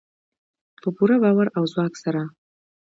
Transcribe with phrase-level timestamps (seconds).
[0.81, 2.21] په پوره باور او ځواک سره.